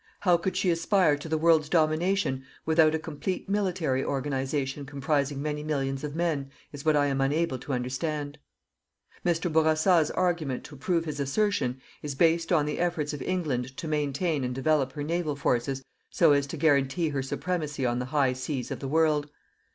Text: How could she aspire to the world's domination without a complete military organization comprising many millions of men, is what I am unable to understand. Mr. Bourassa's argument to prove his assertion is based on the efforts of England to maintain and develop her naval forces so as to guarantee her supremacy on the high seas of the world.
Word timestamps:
How 0.21 0.35
could 0.35 0.57
she 0.57 0.71
aspire 0.71 1.15
to 1.17 1.29
the 1.29 1.37
world's 1.37 1.69
domination 1.69 2.43
without 2.65 2.95
a 2.95 2.97
complete 2.97 3.47
military 3.47 4.03
organization 4.03 4.83
comprising 4.83 5.39
many 5.43 5.63
millions 5.63 6.03
of 6.03 6.15
men, 6.15 6.49
is 6.73 6.83
what 6.83 6.95
I 6.95 7.05
am 7.05 7.21
unable 7.21 7.59
to 7.59 7.71
understand. 7.73 8.39
Mr. 9.23 9.53
Bourassa's 9.53 10.09
argument 10.09 10.63
to 10.63 10.75
prove 10.75 11.05
his 11.05 11.19
assertion 11.19 11.79
is 12.01 12.15
based 12.15 12.51
on 12.51 12.65
the 12.65 12.79
efforts 12.79 13.13
of 13.13 13.21
England 13.21 13.77
to 13.77 13.87
maintain 13.87 14.43
and 14.43 14.55
develop 14.55 14.93
her 14.93 15.03
naval 15.03 15.35
forces 15.35 15.83
so 16.09 16.31
as 16.31 16.47
to 16.47 16.57
guarantee 16.57 17.09
her 17.09 17.21
supremacy 17.21 17.85
on 17.85 17.99
the 17.99 18.05
high 18.05 18.33
seas 18.33 18.71
of 18.71 18.79
the 18.79 18.87
world. 18.87 19.29